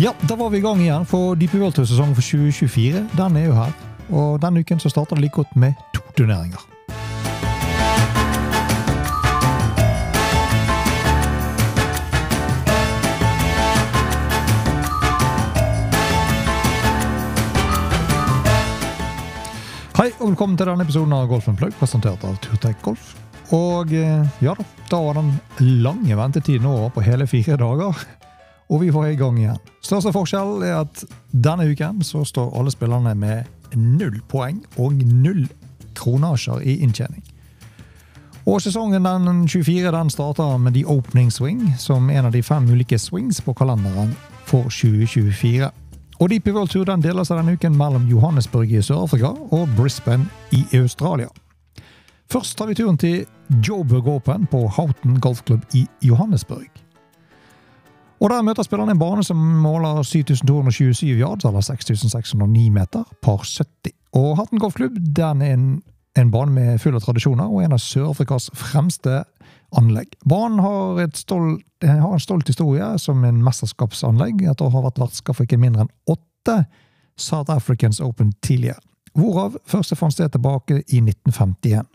[0.00, 3.02] Ja, da var vi i gang igjen for Deep World Tour-sesongen for 2024.
[3.18, 3.72] Den er jo her.
[4.08, 6.62] Og denne uken så starter det like godt med to turneringer.
[19.98, 23.12] Hei, og velkommen til denne episoden av Golf Plug, presentert av Turtek Golf.
[23.52, 25.34] Og eh, ja da, da var den
[25.84, 28.00] lange ventetiden over på hele fire dager.
[28.70, 29.58] Og vi var i gang igjen.
[29.82, 31.02] Største forskjell er at
[31.32, 35.48] denne uken så står alle spillerne med null poeng og null
[35.98, 37.24] kronasjer i inntjening.
[38.46, 42.70] Og sesongen den 24 den starter med The Opening Swing, som en av de fem
[42.70, 44.14] ulike swings på kalenderen
[44.48, 45.70] for 2024.
[46.20, 50.28] Og DP World Tour den deler seg denne uken mellom Johannesburg i Sør-Afrika og Brisbane
[50.56, 51.28] i Australia.
[52.30, 53.24] Først tar vi turen til
[53.66, 56.69] Joburg Open på Houghton Golfklubb i Johannesburg.
[58.20, 63.94] Og Der møter spillerne en bane som måler 7227 yards, eller 6609 meter, par 70.
[64.12, 65.82] Og Hatten Golfklubb den er en,
[66.18, 69.22] en bane med full av tradisjoner, og en av Sør-Afrikas fremste
[69.76, 70.12] anlegg.
[70.28, 75.38] Banen har, stolt, har, en stolt historie som en mesterskapsanlegg, etter å ha vært vertskap
[75.38, 76.64] for ikke mindre enn åtte
[77.16, 78.82] South Africans Open tidligere.
[79.16, 81.88] Hvorav første fant sted tilbake i 1951.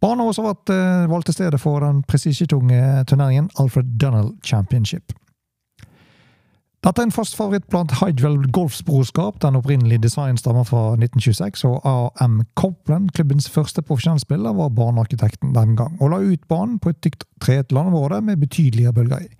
[0.00, 5.12] Banen har også vært eh, valgt til stedet for den prestisjetunge turneringen Alfred Dunnell Championship.
[6.80, 9.36] Dette er en fast favoritt blant Hydwell Golfsbrorskap.
[9.42, 15.52] Den opprinnelige design stammer fra 1926, og AM Copeland, klubbens første profesjonelle spiller, var banearkitekten
[15.52, 19.30] den gang, og la ut banen på et tykt treet landområde med betydelige bølger i.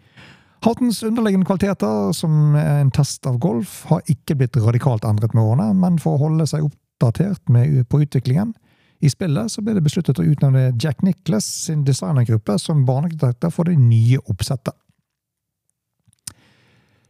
[0.60, 5.40] Hattens underliggende kvaliteter, som er en test av golf, har ikke blitt radikalt endret med
[5.40, 8.52] årene, men for å holde seg oppdatert med, på utviklingen
[9.00, 13.68] i spillet så ble det besluttet å utnevne Jack Nicholas sin designergruppe som barnearkitekter for
[13.68, 14.76] det nye oppsettet.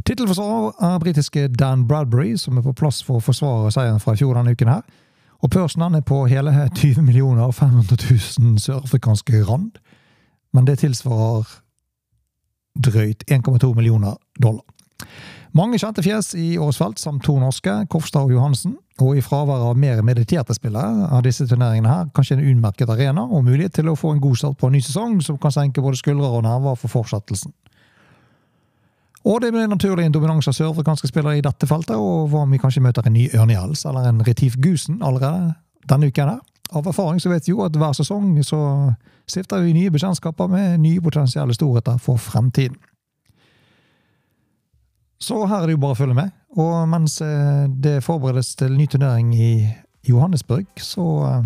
[0.06, 4.20] Tittelforsvarer er britiske Dan Bradbury, som er på plass for å forsvare seieren fra i
[4.20, 4.68] fjor denne uken.
[4.68, 4.82] her.
[5.42, 7.96] Og Børsen er på hele 20 millioner 500
[8.38, 9.78] 000 sørafrikanske rand.
[10.52, 11.46] Men det tilsvarer
[12.78, 14.64] drøyt 1,2 millioner dollar.
[15.56, 18.76] Mange kjente fjes i årets felt, samt to norske, Kofstad og Johansen.
[19.02, 23.24] Og i fravær av mer mediterte spillere av disse turneringene her, kanskje en utmerket arena
[23.24, 25.82] og mulighet til å få en god start på en ny sesong som kan senke
[25.82, 27.54] både skuldre og nerver for fortsettelsen.
[29.24, 32.54] Og det blir naturlig en dominans av sørafrikanske spillere i dette feltet, og hva om
[32.54, 35.56] vi kanskje møter en ny Ørnjels eller en Retif Gusen allerede
[35.90, 36.28] denne uken.
[36.28, 36.38] her.
[36.72, 38.60] Av erfaring så vet vi jo at hver sesong så
[39.28, 42.78] stifter vi nye bekjentskaper med nye potensielle storheter for fremtiden.
[45.20, 46.30] Så her er det jo bare å følge med.
[46.58, 49.52] Og mens eh, det forberedes til ny turnering i
[50.08, 51.44] Johannesburg, så eh,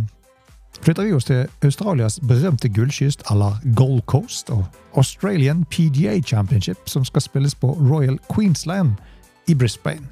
[0.80, 4.64] flytter vi oss til Australias berømte gullkyst, eller Gold Coast, og
[4.96, 8.94] Australian PGA Championship, som skal spilles på Royal Queensland
[9.50, 10.06] i Brisbane.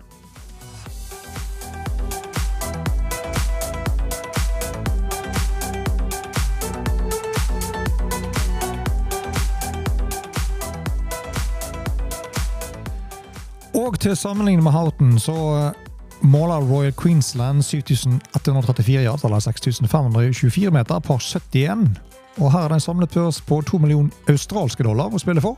[13.75, 15.72] Og til sammenligning med Houghton så
[16.21, 22.00] måler Royal Queensland 7134 yards, eller 6524 meter, par 71.
[22.37, 25.56] Og her er det en samlet børs på 2 millioner australske dollar å spille for.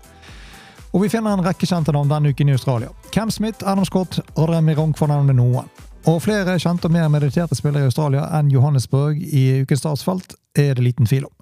[0.94, 2.92] Og vi finner en rekke kjente navn denne uken i Australia.
[3.10, 5.66] Cam Smith, Adam Scott og Remi Ronk for å nevne noen.
[6.06, 10.76] Og flere kjente og mer mediterte spillere i Australia enn Johannesburg i ukens statsfelt er
[10.76, 11.34] det liten tvil om.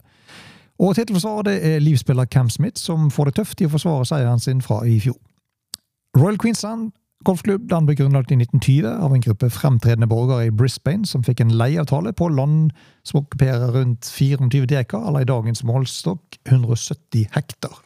[0.81, 4.65] Og Tittelforsvarer er livsspiller Cam Smith, som får det tøft i å forsvare seieren sin
[4.65, 5.21] fra i fjor.
[6.17, 6.93] Royal Queensland
[7.25, 11.41] golfklubb den ble grunnlagt i 1920 av en gruppe fremtredende borgere i Brisbane som fikk
[11.41, 12.75] en leieavtale på land
[13.07, 17.79] som okkuperer rundt 24 dekar, eller i dagens målstokk 170 hektar.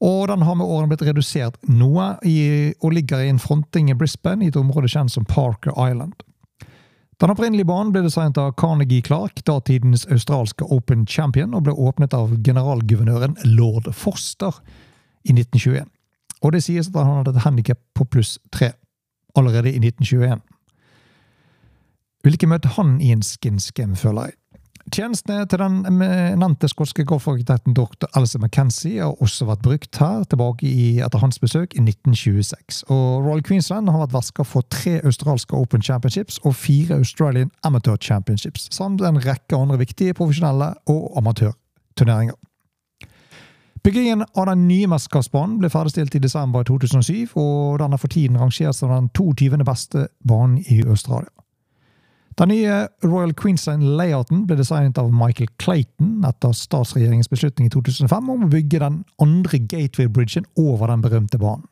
[0.00, 3.96] Og den har med årene blitt redusert noe, i, og ligger i en fronting i
[3.96, 6.24] Brisbane, i et område kjent som Parker Island.
[7.20, 12.16] Den opprinnelige banen ble designet av Carnegie Clark, datidens australske Open Champion, og ble åpnet
[12.16, 14.56] av generalguvernøren lord Foster
[15.28, 15.84] i 1921.
[16.40, 18.72] Og det sies at han hadde et handikap på pluss tre
[19.36, 20.40] allerede i 1921.
[22.24, 23.60] Vil ikke møte han i en skin
[23.96, 24.36] føler jeg.
[24.90, 25.84] Tjenestene til den
[26.40, 28.08] nevnte skotske golfarkitekten dr.
[28.16, 32.82] Alice McKenzie har også vært brukt her, tilbake i, etter hans besøk i 1926.
[32.90, 38.00] Og Royal Queensland har vært verska for tre australske Open Championships og fire Australian Amateur
[38.02, 42.34] Championships, samt en rekke andre viktige profesjonelle og amatørturneringer.
[43.82, 48.36] Byggingen av den nye mesterskapsbanen ble ferdigstilt i desember 2007, og den er for tiden
[48.36, 49.56] rangert som den 22.
[49.64, 51.32] beste banen i Australia.
[52.38, 52.74] Den nye
[53.04, 58.82] Royal Queensland-layouten ble designet av Michael Clayton etter statsregjeringens beslutning i 2005 om å bygge
[58.84, 61.66] den andre Gateway-bridgen over den berømte banen.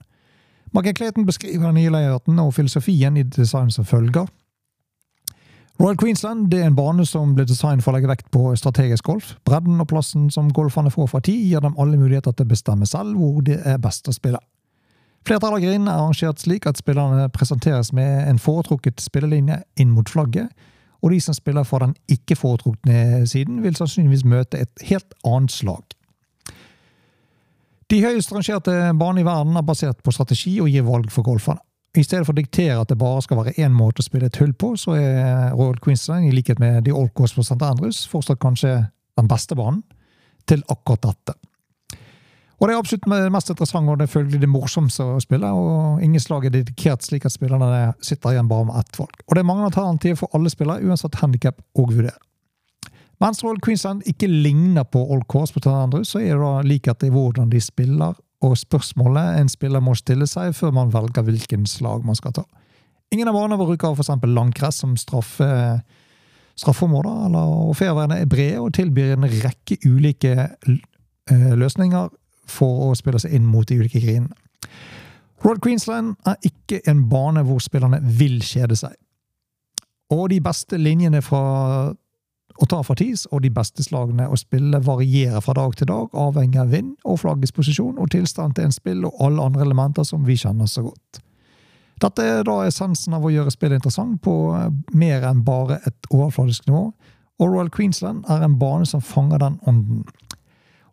[0.72, 4.28] Michael Clayton beskriver den nye layouten og filosofien i design som følger.
[5.78, 9.28] Royal Queensland er en bane som ble designet for å legge vekt på strategisk golf.
[9.46, 12.86] Bredden og plassen som golferne får fra tid, gir dem alle muligheter til å bestemme
[12.90, 14.40] selv hvor det er best å spille.
[15.28, 20.10] Flertallet av grinene er arrangert slik at spillerne presenteres med en foretrukket spillelinje inn mot
[20.10, 20.50] flagget,
[20.98, 25.54] og de som spiller fra den ikke foretrukne siden, vil sannsynligvis møte et helt annet
[25.54, 25.94] slag.
[27.88, 31.62] De høyest rangerte banene i verden er basert på strategi og gir valg for golferne.
[31.98, 34.38] I stedet for å diktere at det bare skal være én måte å spille et
[34.38, 37.58] hull på, så er Royal Queensland, i likhet med The Old Course på St.
[37.58, 38.74] Andrews, fortsatt kanskje
[39.18, 39.82] den beste banen
[40.46, 41.34] til akkurat dette.
[42.58, 45.46] Og Det er absolutt mest interessante og det følgelig det morsomste å spille.
[45.46, 49.14] og Ingen slag er dedikert slik at spillerne sitter igjen bare med ett valg.
[49.26, 52.24] Og Det er mange alternativer for alle spillere, uansett handikap og vurdering.
[53.20, 57.02] Mens Royal Queensland ikke ligner på Old Course på Andrews, så er det da likhet
[57.02, 61.66] i hvordan de spiller, og spørsmålet en spiller må stille seg før man velger hvilken
[61.66, 62.44] slag man skal ta.
[63.14, 64.12] Ingen av banene bruker f.eks.
[64.28, 65.48] langkress som straffe,
[66.58, 72.12] straffeområder, eller fairveiene er brede og tilbyr en rekke ulike eh, løsninger
[72.48, 74.34] for å spille seg inn mot de ulike grinene.
[75.44, 78.94] Road Queensland er ikke en bane hvor spillerne vil kjede seg.
[80.14, 81.92] Og de beste linjene fra
[82.58, 86.10] å ta fra TIS og de beste slagene å spille varierer fra dag til dag,
[86.10, 90.06] avhengig av vind og flaggets posisjon og tilstand til en spill og alle andre elementer
[90.06, 91.22] som vi kjenner så godt.
[92.02, 94.34] Dette er da essensen av å gjøre spillet interessant på
[94.94, 96.88] mer enn bare et overfladisk nivå,
[97.38, 100.02] og Royal Queensland er en bane som fanger den ånden.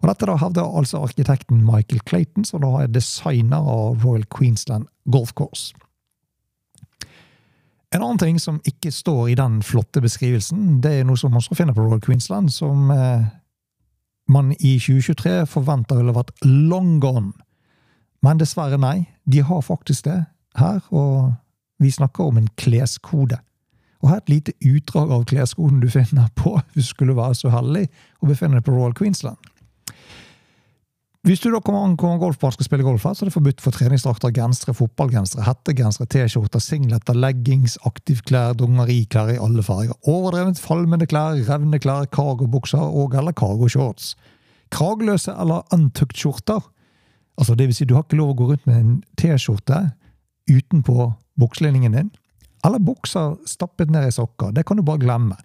[0.01, 4.85] Og Dette da hevder altså arkitekten Michael Clayton, som da er designer av Royal Queensland
[5.09, 5.73] Golf Course.
[7.95, 11.39] En annen ting som ikke står i den flotte beskrivelsen, det er noe som man
[11.39, 13.23] også finner på Royal Queensland, som eh,
[14.27, 17.31] man i 2023 forventer ville vært long gone.
[18.25, 20.17] Men dessverre nei, de har faktisk det
[20.59, 21.31] her, og
[21.79, 23.39] vi snakker om en kleskode.
[24.03, 27.37] Og her er et lite utdrag av kleskoden du finner på hvis du skulle være
[27.39, 27.87] så heldig
[28.19, 29.39] å befinne deg på Royal Queensland.
[31.25, 33.61] Hvis du da kommer an på golfbane skal spille golf, her, så er det forbudt
[33.63, 39.97] for treningsdrakter, gensere, fotballgensere, hettegensere, T-skjorter, singleter, leggings, aktivklær, dongeriklær i alle farger.
[40.05, 44.11] Overdrevent falmende klær, revne klær, cargobukser og eller cargoshorts.
[44.69, 46.61] Kragløse eller untukt skjorter.
[47.41, 49.81] Altså, det vil si, du har ikke lov å gå rundt med en T-skjorte
[50.45, 51.09] utenpå
[51.41, 52.13] bukselinningen din.
[52.69, 54.53] Eller bukser stappet ned i sokker.
[54.53, 55.41] Det kan du bare glemme.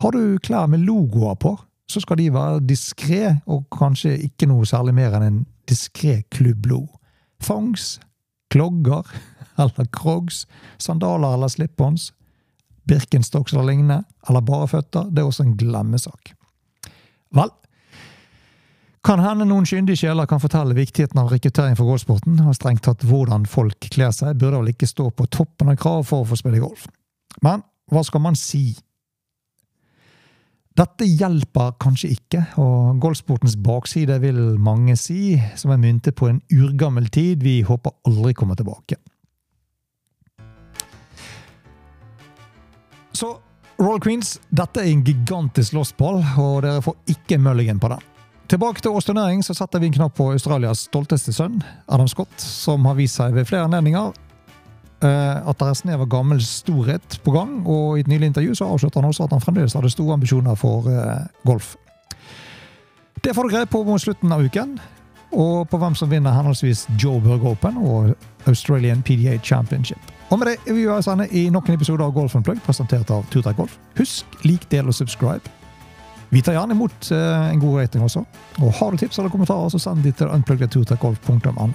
[0.00, 1.58] Har du klær med logoer på,
[1.90, 6.84] så skal de være diskré, og kanskje ikke noe særlig mer enn en diskré klubblo.
[7.42, 7.98] Thongs,
[8.52, 9.06] klogger
[9.62, 10.44] eller crogs,
[10.78, 12.12] sandaler eller slippons,
[12.90, 16.32] Birkenstocks eller lignende, eller bare føtter, det er også en glemmesak.
[17.36, 17.52] Vel,
[19.06, 23.04] kan hende noen kyndige sjeler kan fortelle viktigheten av rekruttering for golfsporten, og strengt tatt
[23.06, 26.40] hvordan folk kler seg, burde vel ikke stå på toppen av krav for å få
[26.40, 26.88] spille golf.
[27.44, 28.74] Men hva skal man si?
[30.80, 36.38] Dette hjelper kanskje ikke, og golfsportens bakside vil mange si, som er myntet på en
[36.54, 38.96] urgammel tid vi håper aldri kommer tilbake.
[43.12, 43.34] Så
[43.80, 48.08] Royal Queens, dette er en gigantisk lostball, og dere får ikke mulligan på den.
[48.48, 52.88] Tilbake til års så setter vi en knapp på Australias stolteste sønn, Adam Scott, som
[52.88, 54.16] har vist seg ved flere anledninger
[55.08, 58.68] at det er snev av gammel storhet på gang, og i et nylig intervju så
[58.68, 61.74] avslørte han også at han fremdeles hadde store ambisjoner for uh, golf.
[63.24, 64.78] Det får du greie på mot slutten av uken,
[65.30, 68.14] og på hvem som vinner henholdsvis Joe Burg Open og
[68.50, 70.00] Australian PDA Championship.
[70.30, 73.56] Og med det er vi sende i noen episoder av Golf Unplugged, presentert av Turtek
[73.58, 73.78] Golf.
[73.98, 75.42] Husk, lik, del og subscribe.
[76.30, 78.22] Vi tar gjerne imot uh, en god rating også.
[78.62, 81.70] Og har du tips eller kommentarer, så send de til unplugged.turtekgolf.no.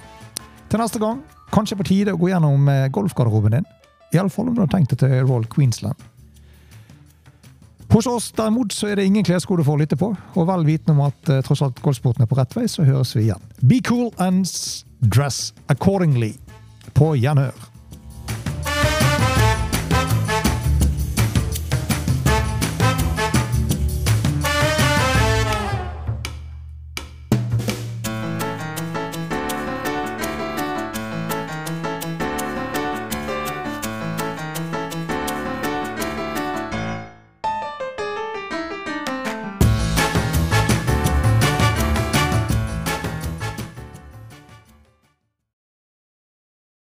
[0.70, 1.20] Til neste gang
[1.54, 3.70] Kanskje på tide å gå gjennom eh, golfgarderoben din.
[4.14, 5.98] Iallfall om du har tenkt deg til Royal Queensland.
[7.96, 10.96] Hos oss derimot så er det ingen kleskode for å lytte på, og vel vitende
[10.96, 13.46] om at uh, tross alt golfsporten er på rett vei, så høres vi igjen.
[13.62, 14.44] Be cool and
[15.00, 16.34] dress accordingly.
[16.98, 17.54] På gjenhør.